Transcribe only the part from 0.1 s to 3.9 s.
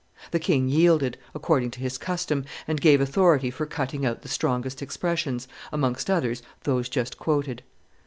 The king yielded, according to his custom, and gave authority for